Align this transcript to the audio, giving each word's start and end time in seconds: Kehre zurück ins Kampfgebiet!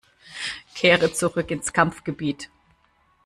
Kehre 0.73 1.13
zurück 1.13 1.51
ins 1.51 1.73
Kampfgebiet! 1.73 2.49